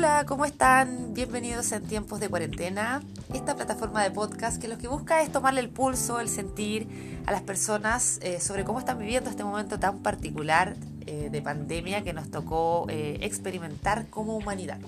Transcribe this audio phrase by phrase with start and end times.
[0.00, 1.12] Hola, ¿cómo están?
[1.12, 3.02] Bienvenidos en Tiempos de Cuarentena,
[3.34, 7.32] esta plataforma de podcast que lo que busca es tomarle el pulso, el sentir a
[7.32, 10.74] las personas eh, sobre cómo están viviendo este momento tan particular
[11.04, 14.78] eh, de pandemia que nos tocó eh, experimentar como humanidad.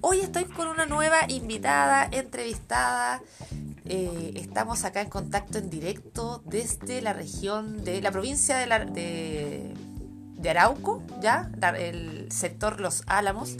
[0.00, 3.20] Hoy estoy con una nueva invitada, entrevistada.
[3.84, 9.74] estamos acá en contacto en directo desde la región de la provincia de, la, de,
[10.36, 13.58] de Arauco, ya, el sector Los Álamos.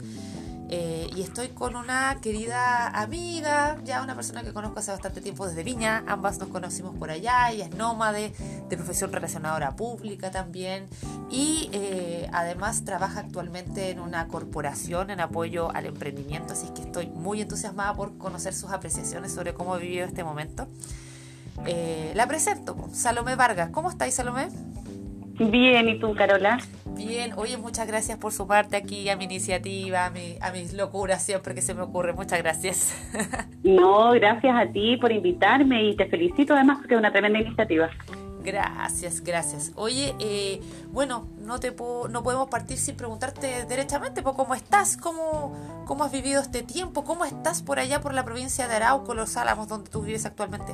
[0.73, 5.45] Eh, y estoy con una querida amiga, ya una persona que conozco hace bastante tiempo
[5.45, 6.05] desde Viña.
[6.07, 7.51] Ambas nos conocimos por allá.
[7.51, 8.33] Ella es nómade,
[8.69, 10.87] de profesión relacionadora pública también.
[11.29, 16.53] Y eh, además trabaja actualmente en una corporación en apoyo al emprendimiento.
[16.53, 20.67] Así que estoy muy entusiasmada por conocer sus apreciaciones sobre cómo he vivido este momento.
[21.65, 23.71] Eh, la presento, Salomé Vargas.
[23.71, 24.47] ¿Cómo estáis, Salomé?
[25.49, 26.59] Bien, ¿y tú, Carola?
[26.85, 31.63] Bien, oye, muchas gracias por sumarte aquí a mi iniciativa, a, mis locuras siempre que
[31.63, 32.13] se me ocurre.
[32.13, 32.95] Muchas gracias.
[33.63, 37.89] No, gracias a ti por invitarme y te felicito además porque es una tremenda iniciativa.
[38.43, 39.71] Gracias, gracias.
[39.75, 40.59] Oye, eh,
[40.91, 41.71] bueno, no te
[42.09, 47.03] no podemos partir sin preguntarte derechamente por cómo estás, cómo, cómo has vivido este tiempo,
[47.03, 50.73] cómo estás por allá por la provincia de Arauco, Los Álamos, donde tú vives actualmente.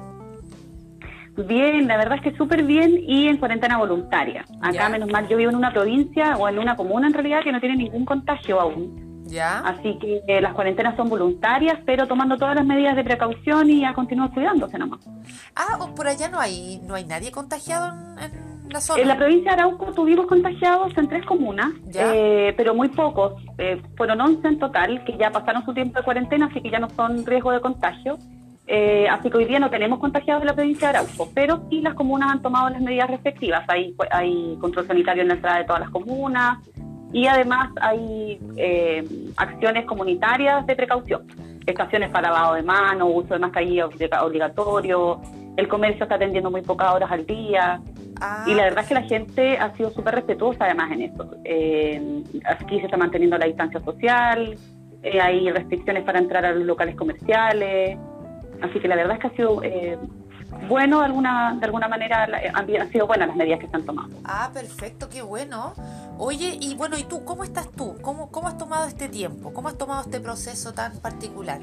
[1.37, 4.43] Bien, la verdad es que súper bien y en cuarentena voluntaria.
[4.61, 7.51] Acá, menos mal, yo vivo en una provincia o en una comuna en realidad que
[7.51, 9.07] no tiene ningún contagio aún.
[9.25, 9.59] ¿Ya?
[9.59, 13.83] Así que eh, las cuarentenas son voluntarias, pero tomando todas las medidas de precaución y
[13.83, 15.01] a continuar cuidándose nomás.
[15.53, 19.01] Ah, por allá no hay no hay nadie contagiado en, la zona.
[19.01, 23.33] En la provincia de Arauco tuvimos contagiados en tres comunas, eh, pero muy pocos.
[23.57, 26.79] Eh, fueron 11 en total, que ya pasaron su tiempo de cuarentena, así que ya
[26.79, 28.17] no son riesgo de contagio.
[28.69, 31.79] Eh, así que hoy día no tenemos contagiados en la provincia de Arauco, pero sí
[31.79, 33.63] las comunas han tomado las medidas respectivas.
[33.69, 36.59] Hay, hay control sanitario en la entrada de todas las comunas
[37.13, 39.07] y además hay eh,
[39.37, 41.25] acciones comunitarias de precaución.
[41.65, 45.21] Estaciones para lavado de manos, uso de mascarilla obligatorio,
[45.55, 47.81] el comercio está atendiendo muy pocas horas al día.
[48.45, 51.29] y la verdad es que la gente ha sido súper respetuosa además en eso.
[51.45, 54.57] Eh, aquí se está manteniendo la distancia social,
[55.21, 57.97] hay restricciones para entrar a los locales comerciales.
[58.61, 59.97] Así que la verdad es que ha sido eh,
[60.67, 64.09] bueno de alguna, de alguna manera, han, sido buenas las medidas que se han tomado.
[64.23, 65.73] Ah, perfecto, qué bueno.
[66.17, 67.95] Oye, y bueno, ¿y tú cómo estás tú?
[68.01, 69.53] ¿Cómo, cómo has tomado este tiempo?
[69.53, 71.59] ¿Cómo has tomado este proceso tan particular?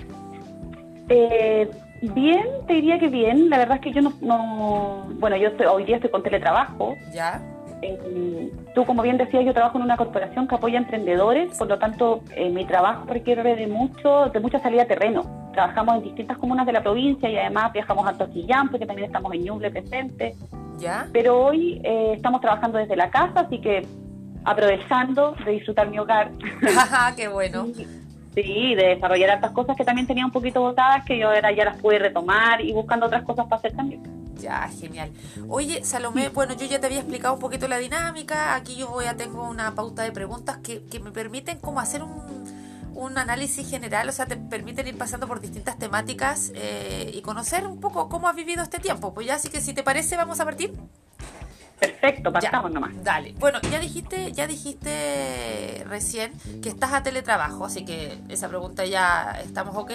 [1.08, 1.70] Eh,
[2.02, 3.50] bien, te diría que bien.
[3.50, 6.94] La verdad es que yo no, bueno, yo hoy día estoy con teletrabajo.
[7.12, 7.42] Ya.
[7.82, 11.68] Eh, tú, como bien decías, yo trabajo en una corporación que apoya a emprendedores, por
[11.68, 15.43] lo tanto, eh, mi trabajo requiere de mucho, de mucha salida a terreno.
[15.54, 19.32] Trabajamos en distintas comunas de la provincia y además viajamos a Toquillán, porque también estamos
[19.34, 20.34] en Ñuble presente.
[20.78, 21.08] ¿Ya?
[21.12, 23.86] Pero hoy eh, estamos trabajando desde la casa, así que
[24.44, 26.30] aprovechando de disfrutar mi hogar.
[27.16, 27.66] ¡Qué bueno!
[28.34, 31.64] Sí, de desarrollar otras cosas que también tenía un poquito botadas, que yo ahora ya
[31.64, 34.02] las pude retomar y buscando otras cosas para hacer también.
[34.40, 35.10] Ya, genial.
[35.48, 38.56] Oye, Salomé, bueno, yo ya te había explicado un poquito la dinámica.
[38.56, 42.02] Aquí yo voy a tengo una pauta de preguntas que, que me permiten como hacer
[42.02, 42.44] un,
[42.94, 47.66] un análisis general, o sea, te permiten ir pasando por distintas temáticas eh, y conocer
[47.66, 49.12] un poco cómo has vivido este tiempo.
[49.12, 50.72] Pues ya, así que si te parece, vamos a partir.
[51.78, 52.92] Perfecto, partamos nomás.
[53.02, 53.34] Dale.
[53.38, 56.32] Bueno, ya dijiste, ya dijiste recién
[56.62, 59.92] que estás a teletrabajo, así que esa pregunta ya estamos ok.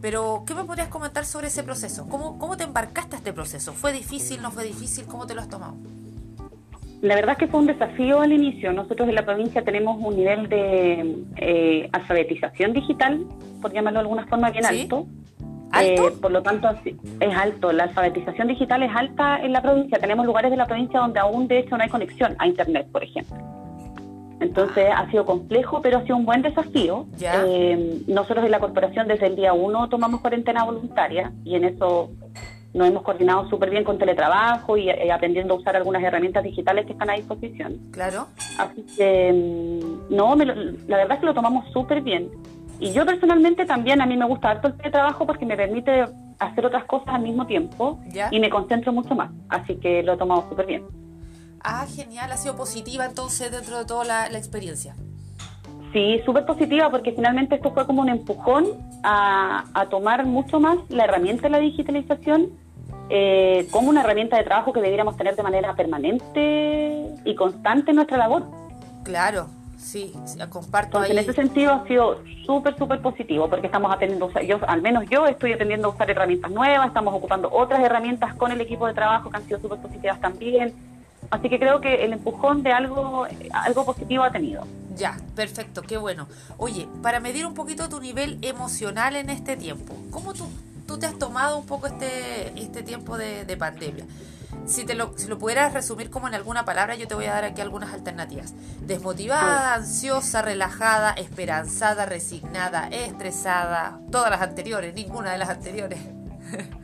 [0.00, 2.08] Pero, ¿qué me podrías comentar sobre ese proceso?
[2.08, 3.72] ¿Cómo, cómo te embarcaste a este proceso?
[3.72, 4.42] ¿Fue difícil?
[4.42, 5.06] ¿No fue difícil?
[5.06, 5.76] ¿Cómo te lo has tomado?
[7.02, 8.72] La verdad es que fue un desafío al inicio.
[8.72, 13.26] Nosotros en la provincia tenemos un nivel de eh, alfabetización digital,
[13.60, 15.06] por llamarlo de alguna forma, bien alto.
[15.72, 16.08] ¿Alto?
[16.08, 16.68] Eh, por lo tanto,
[17.18, 17.72] es alto.
[17.72, 19.98] La alfabetización digital es alta en la provincia.
[19.98, 23.02] Tenemos lugares de la provincia donde aún, de hecho, no hay conexión a Internet, por
[23.02, 23.36] ejemplo.
[24.38, 27.06] Entonces ha sido complejo, pero ha sido un buen desafío.
[27.20, 32.10] Eh, nosotros en la corporación desde el día uno tomamos cuarentena voluntaria y en eso
[32.74, 36.86] nos hemos coordinado súper bien con teletrabajo y eh, aprendiendo a usar algunas herramientas digitales
[36.86, 37.78] que están a disposición.
[37.90, 38.28] Claro.
[38.58, 42.30] Así que, mm, no, la verdad es que lo tomamos súper bien.
[42.80, 46.04] Y yo personalmente también, a mí me gusta harto el teletrabajo porque me permite
[46.38, 48.00] hacer otras cosas al mismo tiempo
[48.30, 49.30] y me concentro mucho más.
[49.48, 50.84] Así que lo he tomado súper bien.
[51.62, 54.96] Ah, genial, ha sido positiva entonces dentro de toda la, experiencia.
[55.92, 58.66] Sí, súper positiva porque finalmente esto fue como un empujón
[59.04, 62.50] a, tomar mucho más la herramienta de la digitalización
[63.14, 67.96] eh, como una herramienta de trabajo que debiéramos tener de manera permanente y constante en
[67.96, 68.44] nuestra labor.
[69.04, 70.14] Claro, sí,
[70.48, 71.10] comparto ahí.
[71.10, 75.26] En ese sentido ha sido súper, súper positivo porque estamos aprendiendo, yo, al menos yo
[75.26, 79.30] estoy aprendiendo a usar herramientas nuevas, estamos ocupando otras herramientas con el equipo de trabajo
[79.30, 80.72] que han sido súper positivas también
[81.32, 84.66] Así que creo que el empujón de algo, algo positivo ha tenido.
[84.94, 86.28] Ya, perfecto, qué bueno.
[86.58, 90.46] Oye, para medir un poquito tu nivel emocional en este tiempo, ¿cómo tú,
[90.86, 94.04] tú te has tomado un poco este, este tiempo de, de pandemia?
[94.66, 97.32] Si, te lo, si lo pudieras resumir como en alguna palabra, yo te voy a
[97.32, 98.54] dar aquí algunas alternativas.
[98.80, 105.98] Desmotivada, ansiosa, relajada, esperanzada, resignada, estresada, todas las anteriores, ninguna de las anteriores.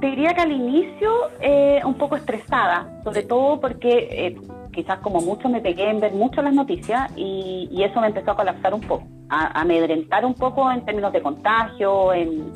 [0.00, 1.10] Te diría que al inicio
[1.40, 4.36] eh, un poco estresada, sobre todo porque eh,
[4.70, 8.36] quizás como mucho me pegué en ver mucho las noticias y, eso me empezó a
[8.36, 12.52] colapsar un poco, a, amedrentar un poco en términos de contagio, en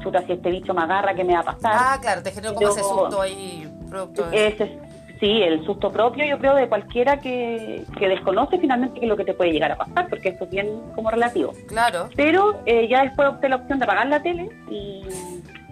[0.00, 1.72] chuta si este bicho me agarra, ¿qué me va a pasar?
[1.74, 3.70] Ah, claro, te generó como ese susto ahí.
[3.88, 4.26] Producto
[5.20, 9.16] sí, el susto propio yo creo de cualquiera que, que desconoce finalmente qué es lo
[9.16, 11.52] que te puede llegar a pasar, porque esto es bien como relativo.
[11.68, 12.08] Claro.
[12.16, 15.02] Pero eh, ya después opté la opción de apagar la tele y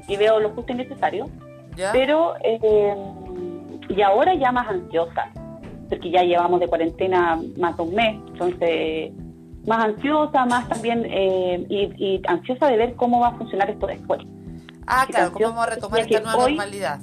[0.08, 1.30] y veo lo justo y necesario.
[1.92, 2.94] Pero, eh,
[3.88, 5.30] y ahora ya más ansiosa,
[5.88, 9.12] porque ya llevamos de cuarentena más de un mes, entonces
[9.68, 14.20] más ansiosa, más también, eh, y, ansiosa de ver cómo va a funcionar esto después.
[14.86, 17.00] Ah, claro, cómo vamos a retomar esta nueva normalidad.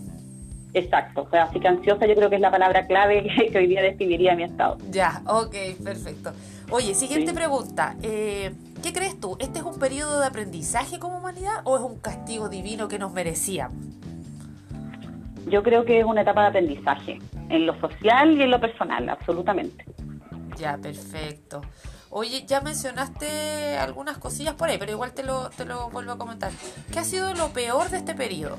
[0.74, 3.68] Exacto, o sea, así que ansiosa yo creo que es la palabra clave que, hoy
[3.68, 4.78] día describiría mi estado.
[4.90, 6.34] Ya, ok, perfecto.
[6.72, 7.96] Oye, siguiente pregunta.
[8.02, 8.52] Eh,
[8.84, 9.38] ¿Qué crees tú?
[9.40, 13.14] ¿Este es un periodo de aprendizaje como humanidad o es un castigo divino que nos
[13.14, 13.78] merecíamos?
[15.48, 17.20] Yo creo que es una etapa de aprendizaje,
[17.50, 19.86] en lo social y en lo personal, absolutamente.
[20.58, 21.62] Ya, perfecto.
[22.18, 26.18] Oye, ya mencionaste algunas cosillas por ahí, pero igual te lo, te lo vuelvo a
[26.18, 26.50] comentar.
[26.90, 28.58] ¿Qué ha sido lo peor de este periodo?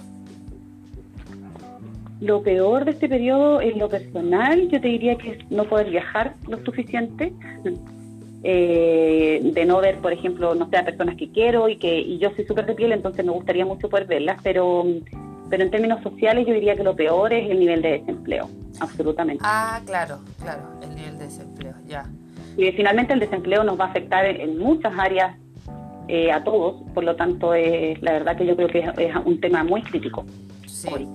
[2.20, 5.88] Lo peor de este periodo en lo personal, yo te diría que es no poder
[5.88, 7.32] viajar lo suficiente,
[8.42, 12.18] eh, de no ver, por ejemplo, no sé, a personas que quiero y que y
[12.18, 14.84] yo soy súper de piel, entonces me gustaría mucho poder verlas, pero,
[15.48, 18.50] pero en términos sociales yo diría que lo peor es el nivel de desempleo,
[18.80, 19.42] absolutamente.
[19.46, 22.04] Ah, claro, claro, el nivel de desempleo, ya.
[22.56, 25.36] Y finalmente el desempleo nos va a afectar en, muchas áreas
[26.08, 29.40] eh, a todos, por lo tanto, es la verdad que yo creo que es, un
[29.40, 30.24] tema muy crítico
[30.76, 31.08] sí.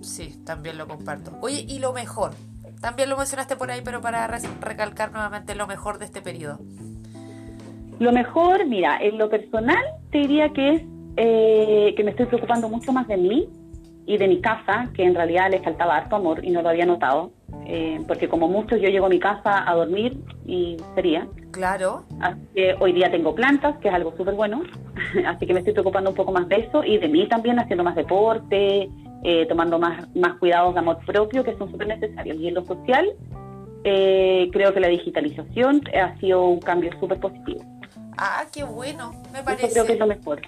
[0.00, 1.30] Sí, también lo comparto.
[1.40, 2.32] Oye, ¿y lo mejor?
[2.80, 6.58] También lo mencionaste por ahí, pero para recalcar nuevamente lo mejor de este periodo.
[8.00, 10.82] Lo mejor, mira, en lo personal te diría que es
[11.16, 13.48] eh, que me estoy preocupando mucho más de mí
[14.06, 16.86] y de mi casa, que en realidad le faltaba harto amor y no lo había
[16.86, 17.30] notado,
[17.66, 21.26] eh, porque como muchos yo llego a mi casa a dormir y sería.
[21.50, 22.04] Claro.
[22.20, 24.62] Así que hoy día tengo plantas, que es algo súper bueno,
[25.26, 27.84] así que me estoy preocupando un poco más de eso y de mí también haciendo
[27.84, 28.88] más deporte,
[29.24, 32.36] eh, tomando más, más cuidados de amor propio que son súper necesarios.
[32.38, 33.06] Y en lo social,
[33.84, 37.62] eh, creo que la digitalización ha sido un cambio súper positivo.
[38.16, 39.70] Ah, qué bueno, me parece.
[39.72, 40.42] creo que es lo mejor.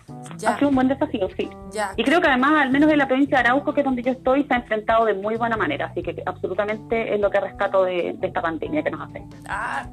[0.46, 1.48] Ha sido un buen desafío, sí.
[1.96, 4.12] Y creo que además, al menos en la provincia de Arauco, que es donde yo
[4.12, 5.86] estoy, se ha enfrentado de muy buena manera.
[5.86, 9.36] Así que absolutamente es lo que rescato de, esta pandemia que nos afecta.
[9.48, 9.86] Ah,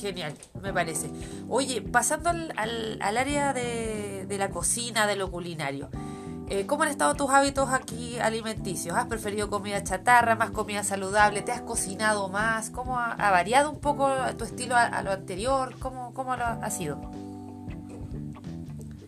[0.00, 0.32] genial,
[0.62, 1.10] me parece.
[1.48, 2.52] Oye, pasando al,
[3.00, 5.90] al, área de, de la cocina, de lo culinario.
[6.54, 8.94] Eh, ¿Cómo han estado tus hábitos aquí alimenticios?
[8.94, 11.40] ¿Has preferido comida chatarra, más comida saludable?
[11.40, 12.68] ¿Te has cocinado más?
[12.68, 15.74] ¿Cómo ha, variado un poco tu estilo a, lo anterior?
[15.78, 16.98] ¿Cómo, cómo lo ha sido?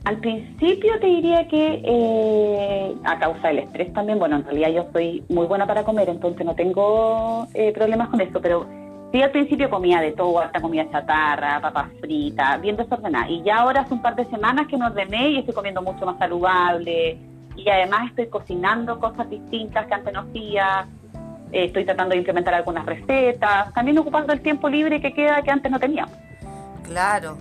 [0.04, 4.86] Al principio te diría que eh, a causa del estrés también, bueno, en realidad yo
[4.92, 8.66] soy muy buena para comer, entonces no tengo eh, problemas con eso, pero
[9.12, 13.30] sí al principio comía de todo, hasta comida chatarra, papas fritas, bien desordenada.
[13.30, 16.04] Y ya ahora hace un par de semanas que me ordené y estoy comiendo mucho
[16.04, 17.16] más saludable,
[17.56, 20.86] y además estoy cocinando cosas distintas que antes no hacía,
[21.50, 25.50] eh, estoy tratando de implementar algunas recetas, también ocupando el tiempo libre que queda que
[25.50, 26.06] antes no tenía.
[26.84, 27.36] Claro,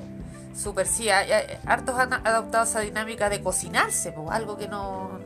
[0.56, 5.20] súper, sí, hartos han adoptado esa dinámica de cocinarse, pues, algo que no,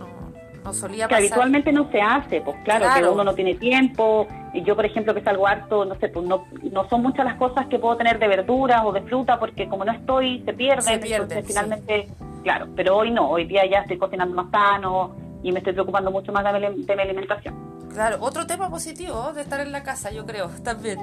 [0.64, 1.20] no, solía pasar.
[1.20, 4.86] Que habitualmente no se hace, pues claro, que uno no tiene tiempo, y yo por
[4.86, 7.96] ejemplo que salgo harto, no sé, pues no, no son muchas las cosas que puedo
[7.96, 12.10] tener de verduras o de fruta, porque como no estoy, se pierden, se entonces finalmente
[12.44, 16.12] claro, pero hoy no, hoy día ya estoy cocinando más sano y me estoy preocupando
[16.12, 17.56] mucho más de mi, alimentación.
[17.94, 21.00] Claro, otro tema positivo de estar en la casa, yo creo, también.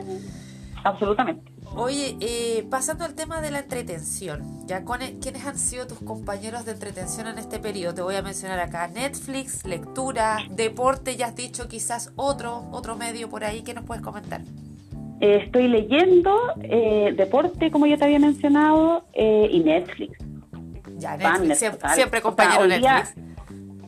[0.85, 1.51] Absolutamente.
[1.77, 4.85] Oye, eh, pasando al tema de la entretención, ya
[5.21, 7.95] ¿quiénes han sido tus compañeros de entretención en este periodo?
[7.95, 13.29] Te voy a mencionar acá Netflix, lectura, deporte, ya has dicho quizás otro, otro medio
[13.29, 14.43] por ahí que nos puedes comentar.
[15.21, 20.19] Eh, estoy leyendo eh, deporte, como yo te había mencionado, y Netflix
[21.95, 23.15] siempre, compañero Netflix.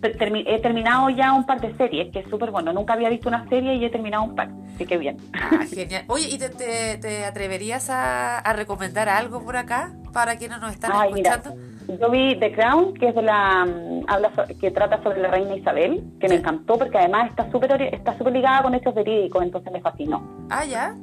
[0.03, 2.73] He terminado ya un par de series, que es súper bueno.
[2.73, 5.17] Nunca había visto una serie y he terminado un par, así que bien.
[5.35, 6.05] Ah, genial.
[6.09, 11.55] Oye, ¿y te, atreverías a, recomendar algo por acá para quienes nos están escuchando?
[12.01, 15.57] yo vi The Crown, que es de la mm, habla que trata sobre la reina
[15.57, 19.73] Isabel, que me encantó porque además está súper está súper ligada con hechos verídicos, entonces
[19.73, 20.47] me fascinó.
[20.51, 20.97] Ah, ya.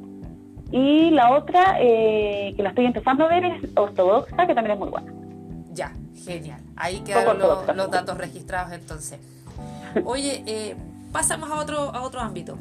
[0.70, 4.78] Y la otra, eh, que la estoy empezando a ver, es ortodoxa, que también es
[4.78, 5.12] muy buena.
[5.72, 6.60] Ya, genial.
[6.76, 9.18] Ahí quedan los, datos registrados entonces.
[10.04, 10.76] Oye, eh,
[11.12, 12.58] pasamos a otro, a otro ámbito.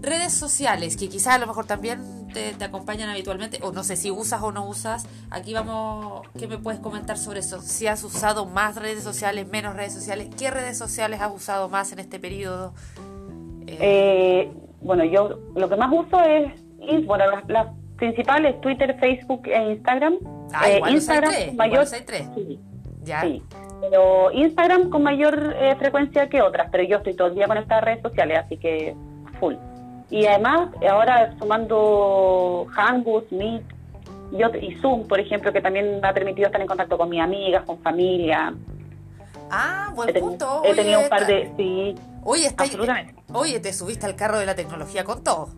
[0.00, 4.10] Redes sociales, que quizás a lo mejor también te, acompañan habitualmente, o no sé si
[4.10, 5.06] usas o no usas.
[5.30, 7.60] Aquí vamos, ¿qué me puedes comentar sobre eso?
[7.60, 11.92] Si has usado más redes sociales, menos redes sociales, ¿qué redes sociales has usado más
[11.92, 12.74] en este periodo?
[13.68, 14.50] Eh,
[14.80, 20.18] bueno, yo lo que más uso es, bueno, las, principales, Twitter, Facebook e Instagram.
[20.52, 22.26] Ah, eh, Instagram mayor, tres.
[23.02, 23.24] ¿Ya?
[23.82, 27.58] pero Instagram con mayor eh, frecuencia que otras, pero yo estoy todo el día con
[27.58, 28.94] estas redes sociales, así que
[29.40, 29.54] full.
[30.08, 33.62] Y además, ahora sumando Hangouts, Meet
[34.60, 37.64] y, Zoom, por ejemplo, que también me ha permitido estar en contacto con mis amigas,
[37.64, 38.54] con familia.
[39.50, 40.62] Ah, buen punto.
[40.64, 41.52] He tenido un par de...
[41.56, 43.14] Sí, oye, está, absolutamente.
[43.32, 45.48] Oye, te subiste al carro de la tecnología con todo,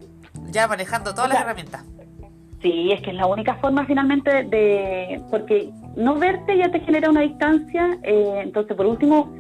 [0.47, 1.85] ya manejando todas las herramientas.
[2.65, 5.21] Sí, es que es la única forma finalmente de...
[5.31, 9.31] Porque no verte ya te genera una distancia, eh, entonces por último,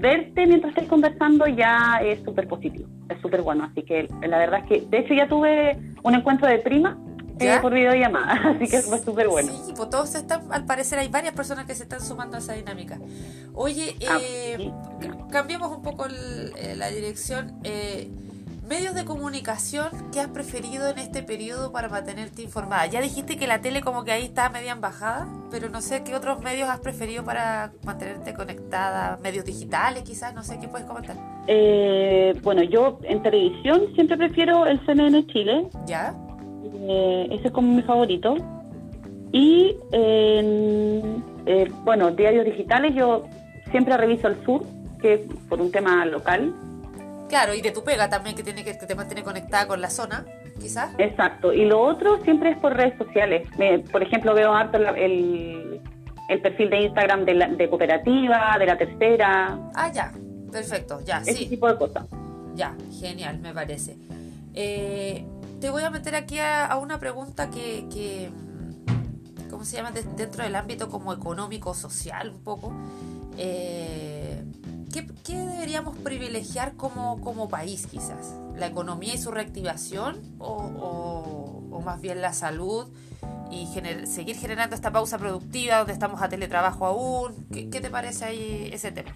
[0.00, 4.60] verte mientras estés conversando ya es súper positivo, es súper bueno, así que la verdad
[4.60, 6.98] es que, de hecho ya tuve un encuentro de prima
[7.38, 9.52] eh, por videollamada, así que fue súper bueno.
[9.52, 12.54] Sí, pues todos están, al parecer hay varias personas que se están sumando a esa
[12.54, 12.98] dinámica.
[13.52, 14.72] Oye, ah, eh,
[15.30, 17.60] cambiemos un poco la dirección.
[17.64, 18.08] Eh,
[18.68, 22.86] medios de comunicación que has preferido en este periodo para mantenerte informada.
[22.86, 26.02] Ya dijiste que la tele como que ahí está media en bajada, pero no sé
[26.02, 30.86] qué otros medios has preferido para mantenerte conectada, medios digitales quizás, no sé qué puedes
[30.86, 31.16] comentar.
[31.46, 35.68] Eh, bueno, yo en televisión siempre prefiero el CNN Chile.
[35.86, 36.14] ¿Ya?
[36.88, 38.36] Eh, ese es como mi favorito.
[39.32, 43.24] Y en, eh, bueno, diarios digitales yo
[43.70, 44.62] siempre reviso el sur,
[45.00, 46.52] que por un tema local
[47.28, 50.24] Claro, y de tu pega también, que, tiene que, te mantiene conectada con la zona,
[50.60, 50.90] quizás.
[50.98, 51.52] Exacto.
[51.52, 53.48] Y lo otro siempre es por redes sociales.
[53.90, 55.80] por ejemplo, veo harto el,
[56.28, 59.58] el perfil de Instagram de, la, de cooperativa, de la tercera.
[59.74, 60.12] Ah, ya.
[60.50, 62.06] Perfecto, ya, Ese tipo de cosas.
[62.54, 63.96] Ya, genial, me parece.
[64.54, 65.24] Eh,
[65.60, 68.30] te voy a meter aquí a, una pregunta que, que,
[69.50, 69.90] ¿cómo se llama?
[69.90, 72.72] dentro del ámbito como económico, social, un poco.
[73.36, 74.42] Eh,
[74.92, 78.34] ¿qué, deberíamos privilegiar como, como país quizás?
[78.56, 82.88] ¿La economía y su reactivación o, o, más bien la salud
[83.50, 83.66] y
[84.06, 87.46] seguir generando esta pausa productiva donde estamos a teletrabajo aún?
[87.52, 89.12] ¿Qué, te parece ahí ese tema?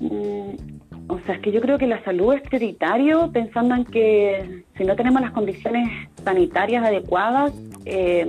[0.00, 4.64] Mm, o sea, es que yo creo que la salud es prioritario pensando en que
[4.76, 5.88] si no tenemos las condiciones
[6.24, 7.52] sanitarias adecuadas,
[7.84, 8.24] eh,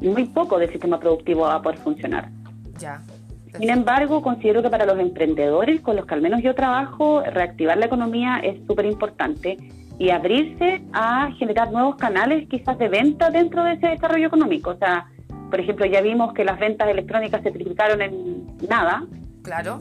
[0.00, 2.30] muy poco del sistema productivo va a poder funcionar.
[2.78, 3.00] Ya.
[3.56, 7.78] Sin embargo, considero que para los emprendedores con los que al menos yo trabajo, reactivar
[7.78, 9.56] la economía es súper importante
[9.98, 14.70] y abrirse a generar nuevos canales quizás de venta dentro de ese desarrollo económico.
[14.70, 15.06] O sea,
[15.50, 19.04] por ejemplo, ya vimos que las ventas electrónicas se triplicaron en nada.
[19.42, 19.80] Claro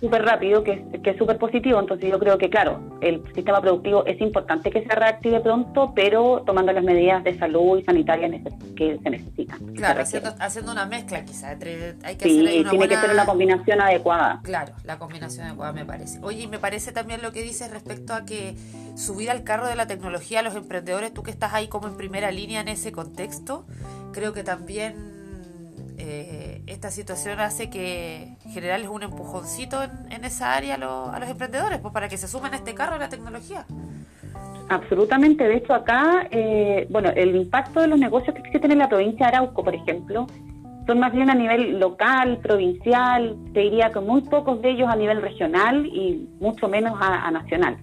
[0.00, 1.80] súper rápido, que, que es súper positivo.
[1.80, 6.42] Entonces yo creo que, claro, el sistema productivo es importante que se reactive pronto, pero
[6.46, 8.42] tomando las medidas de salud y sanitarias
[8.76, 9.74] que se necesitan.
[9.74, 11.56] Claro, haciendo, una mezcla quizás.
[12.02, 14.40] Hay que sí, tiene que ser una combinación adecuada.
[14.42, 16.18] Claro, la combinación adecuada me parece.
[16.22, 18.56] Oye, y me parece también lo que dices respecto a que
[18.96, 21.96] subir al carro de la tecnología a los emprendedores, tú que estás ahí como en
[21.96, 23.66] primera línea en ese contexto,
[24.12, 25.15] creo que también
[25.98, 31.94] eh, esta situación hace que generarles un empujoncito en, esa área a, los emprendedores, pues
[31.94, 33.64] para que se sumen a este carro de la tecnología.
[34.68, 38.88] Absolutamente, de hecho acá, eh, bueno, el impacto de los negocios que existen en la
[38.88, 40.26] provincia de Arauco, por ejemplo,
[40.86, 44.96] son más bien a nivel local, provincial, te diría que muy pocos de ellos a
[44.96, 47.78] nivel regional y mucho menos a, nacional.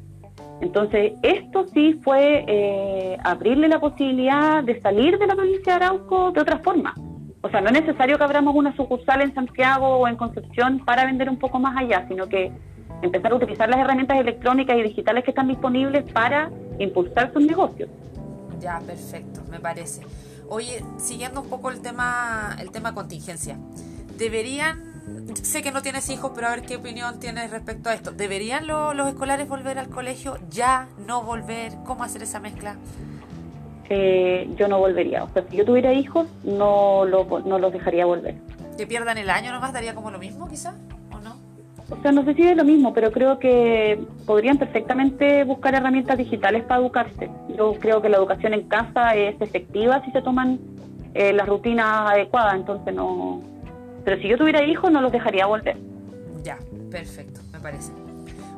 [0.62, 6.32] Entonces, esto sí fue eh, abrirle la posibilidad de salir de la provincia de Arauco
[6.32, 6.94] de otra forma.
[7.44, 11.06] O sea, no es necesario que abramos una sucursal en Santiago o en Concepción para
[11.06, 12.54] vender un poco más allá, sino que
[13.02, 17.90] empezar a utilizar las herramientas electrónicas y digitales que están disponibles para impulsar sus negocios.
[18.62, 20.04] Ya, perfecto, me parece.
[20.48, 23.58] Oye, siguiendo un poco el tema, el tema contingencia,
[24.18, 28.12] deberían, sé que no tienes hijos, pero a ver qué opinión tienes respecto a esto.
[28.12, 30.38] ¿Deberían los escolares volver al colegio?
[30.50, 30.88] ¿Ya?
[31.06, 31.74] ¿No volver?
[31.86, 32.78] ¿Cómo hacer esa mezcla?
[33.90, 35.24] Eh, yo no volvería.
[35.24, 38.36] O sea, si yo tuviera hijos, no, no los dejaría volver.
[38.78, 40.76] ¿Que pierdan el año nomás daría como lo mismo, quizás?
[41.12, 41.36] ¿O no?
[41.90, 46.18] O sea, no sé si es lo mismo, pero creo que podrían perfectamente buscar herramientas
[46.18, 47.30] digitales para educarse.
[47.58, 50.60] Yo creo que la educación en casa es efectiva si se toman
[51.14, 53.42] eh, las rutinas adecuadas, entonces no...
[54.04, 55.78] Pero si yo tuviera hijos, no los dejaría volver.
[56.44, 56.58] Ya,
[56.90, 57.92] perfecto, me parece.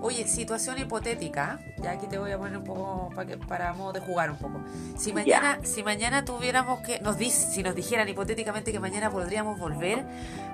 [0.01, 3.93] Oye, situación hipotética, ya aquí te voy a poner un poco para, que, para modo
[3.93, 4.60] de jugar un poco.
[4.98, 10.05] Si mañana, si mañana tuviéramos que, nos si nos dijeran hipotéticamente que mañana podríamos volver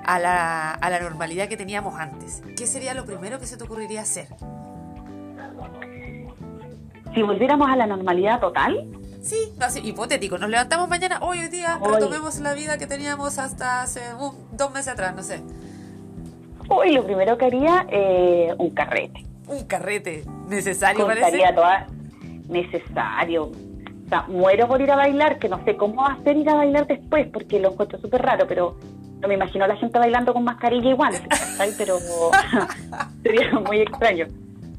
[0.05, 3.63] a la, a la normalidad que teníamos antes, ¿qué sería lo primero que se te
[3.63, 4.27] ocurriría hacer?
[7.13, 8.87] Si volviéramos a la normalidad total,
[9.21, 10.37] Sí, así, hipotético.
[10.39, 14.01] Nos levantamos mañana, hoy, día, retomemos la vida que teníamos hasta hace
[14.53, 15.43] dos meses atrás, no sé.
[16.73, 19.25] Hoy lo primero que haría, eh, un carrete.
[19.45, 21.43] Un carrete, necesario parece.
[21.53, 21.85] Toda...
[22.47, 23.47] Necesario.
[23.47, 26.87] O sea, muero por ir a bailar, que no sé cómo hacer ir a bailar
[26.87, 28.77] después, porque lo encuentro súper raro, pero
[29.19, 31.13] no me imagino a la gente bailando con mascarilla igual,
[31.77, 31.97] Pero
[33.21, 34.27] sería muy extraño.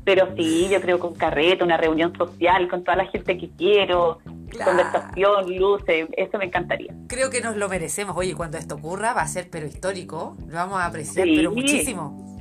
[0.03, 3.51] Pero sí, yo creo que un carrete, una reunión social con toda la gente que
[3.51, 4.19] quiero,
[4.59, 6.95] conversación, luces, eso me encantaría.
[7.09, 8.17] Creo que nos lo merecemos.
[8.17, 12.33] Oye, cuando esto ocurra va a ser pero histórico, lo vamos a apreciar pero muchísimo.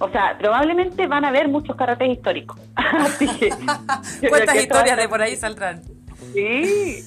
[0.00, 2.58] O sea, probablemente van a haber muchos carretes históricos.
[4.28, 5.82] ¿Cuántas historias de por ahí saldrán?
[6.32, 7.04] Sí.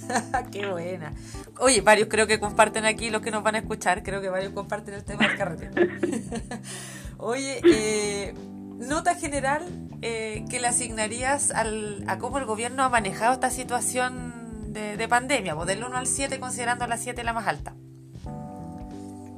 [0.52, 1.14] Qué buena.
[1.60, 4.54] Oye, varios creo que comparten aquí, los que nos van a escuchar, creo que varios
[4.54, 5.70] comparten el tema del carrete.
[7.18, 8.34] Oye, eh,
[8.78, 9.64] nota general
[10.02, 14.47] eh, que le asignarías al, a cómo el gobierno ha manejado esta situación
[14.98, 17.74] de, pandemia, pues del 1 al 7 considerando la 7 la más alta.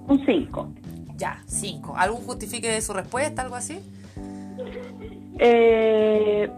[0.08, 0.70] Un 5.
[1.16, 1.96] Ya, 5.
[1.98, 3.80] ¿Algún justifique de su respuesta, algo así?
[5.40, 6.50] Eh,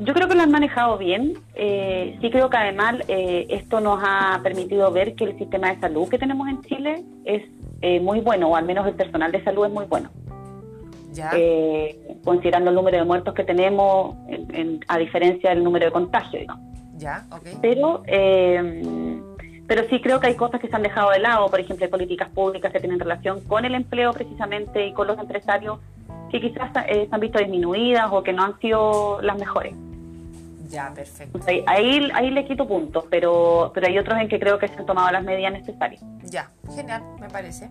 [0.00, 1.34] yo creo que lo han manejado bien.
[1.54, 5.80] Eh, sí creo que además eh, esto nos ha permitido ver que el sistema de
[5.80, 7.42] salud que tenemos en Chile es
[8.02, 10.10] muy bueno, o al menos el personal de salud es muy bueno.
[11.34, 14.16] Eh, considerando el número de muertos que tenemos,
[14.86, 16.46] a diferencia del número de contagios.
[17.00, 17.24] Ya,
[17.62, 19.20] Pero, eh,
[19.66, 21.90] pero sí creo que hay cosas que se han dejado de lado, por ejemplo, hay
[21.90, 25.78] políticas públicas que tienen relación con el empleo precisamente y con los empresarios
[26.30, 29.74] que quizás eh, se han visto disminuidas o que no han sido las mejores.
[30.68, 31.40] Ya, perfecto.
[31.66, 34.86] ahí, ahí le quito puntos, pero, pero hay otros en que creo que se han
[34.86, 36.00] tomado las medidas necesarias.
[36.22, 37.68] Ya, genial, me parece.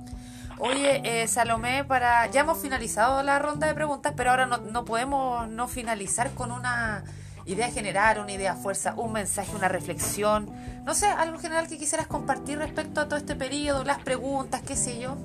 [0.60, 5.48] Oye, eh, Salomé, para ya hemos finalizado la ronda de preguntas, pero ahora no, podemos
[5.48, 7.06] no finalizar con una
[7.50, 10.50] idea general, una idea fuerza, un mensaje, una reflexión.
[10.86, 14.76] No sé, algo general que quisieras compartir respecto a todo este periodo, las preguntas, qué
[14.76, 15.18] sé yo.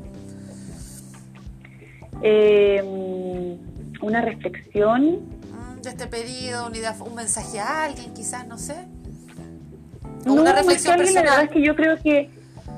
[2.22, 2.82] Eh,
[4.00, 5.20] una reflexión.
[5.52, 8.76] Mm, de este periodo, una idea, un mensaje a alguien, quizás, no sé.
[10.26, 11.24] una reflexión personal.
[11.24, 12.30] La verdad es que yo creo que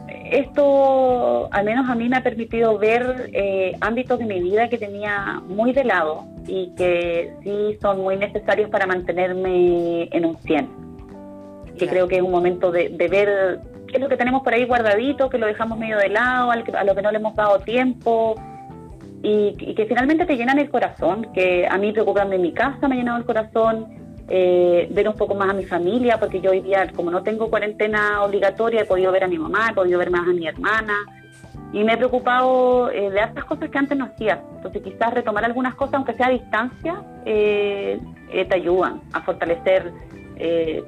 [0.09, 4.79] esto, al menos a mí, me ha permitido ver eh, ámbitos de mi vida que
[4.79, 10.69] tenía muy de lado y que sí son muy necesarios para mantenerme en un 100.
[11.79, 14.65] Que creo que es un momento de, ver qué es lo que tenemos por ahí
[14.65, 18.35] guardadito, que lo dejamos medio de lado, a lo que no le hemos dado tiempo.
[19.23, 22.87] Y, y que finalmente te llenan el corazón, que a mí preocuparme en mi casa
[22.87, 23.87] me ha llenado el corazón,
[24.29, 27.49] eh, ver un poco más a mi familia, porque yo hoy día, como no tengo
[27.49, 30.95] cuarentena obligatoria, he podido ver a mi mamá, he podido ver más a mi hermana,
[31.73, 34.41] y me he preocupado eh, de estas cosas que antes no hacía.
[34.57, 38.01] Entonces quizás retomar algunas cosas, aunque sea a distancia, eh,
[38.31, 39.93] te ayudan a fortalecer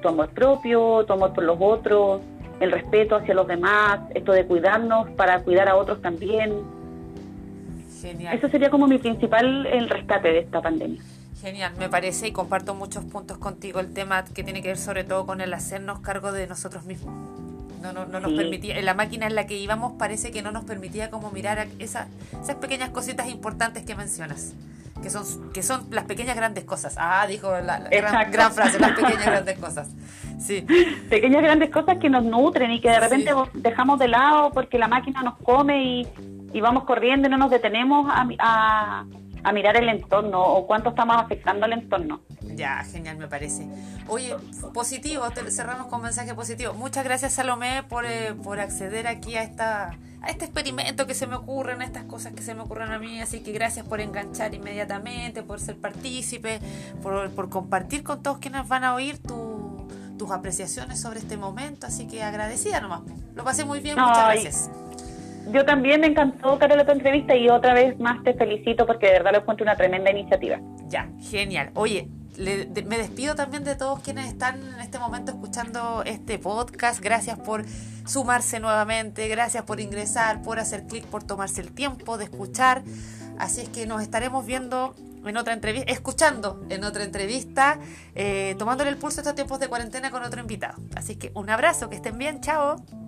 [0.02, 2.20] tu amor propio, tu amor por los otros,
[2.60, 6.52] el respeto hacia los demás, esto de cuidarnos para cuidar a otros también.
[8.00, 8.36] Genial.
[8.36, 11.00] Eso sería como mi principal el rescate de esta pandemia.
[11.40, 13.78] Genial, me parece y comparto muchos puntos contigo.
[13.80, 17.14] El tema que tiene que ver sobre todo con el hacernos cargo de nosotros mismos.
[17.82, 20.50] No, no, no nos permitía, en la máquina en la que íbamos parece que no
[20.50, 22.08] nos permitía como mirar esas
[22.60, 24.54] pequeñas cositas importantes que mencionas,
[25.02, 26.96] que son, que son las pequeñas grandes cosas.
[26.98, 29.90] Ah, dijo la, gran, frase, las pequeñas grandes cosas.
[30.40, 30.64] Sí.
[31.10, 34.88] Pequeñas grandes cosas que nos nutren y que de repente dejamos de lado porque la
[34.88, 36.08] máquina nos come y,
[36.52, 39.04] y vamos corriendo y no nos detenemos a
[39.44, 42.20] a mirar el entorno o cuánto estamos afectando al entorno.
[42.58, 43.68] Ya, genial, me parece.
[44.08, 44.34] Oye,
[44.74, 46.74] positivo, cerramos con mensaje positivo.
[46.74, 51.28] Muchas gracias, Salomé, por, eh, por acceder aquí a esta a este experimento que se
[51.28, 53.20] me ocurren, a estas cosas que se me ocurren a mí.
[53.20, 56.58] Así que gracias por enganchar inmediatamente, por ser partícipe,
[57.00, 61.86] por, por compartir con todos quienes van a oír tus apreciaciones sobre este momento.
[61.86, 63.02] Así que agradecida nomás.
[63.36, 64.70] Lo pasé muy bien, muchas gracias
[65.52, 69.12] yo también me encantó, Carola, tu entrevista y otra vez más te felicito porque de
[69.12, 70.60] verdad lo encuentro una tremenda iniciativa.
[70.88, 71.70] Ya, genial.
[71.74, 72.08] Oye,
[72.38, 77.01] me despido también de todos quienes están en este momento escuchando este podcast.
[77.01, 77.64] Gracias por
[78.07, 82.83] sumarse nuevamente, gracias por ingresar, por hacer clic, por tomarse el tiempo de escuchar.
[83.38, 87.79] Así es que nos estaremos viendo en otra entrevista, escuchando en otra entrevista,
[88.14, 90.81] eh, tomándole el pulso estos tiempos de cuarentena con otro invitado.
[90.94, 93.07] Así que un abrazo, que estén bien, chao.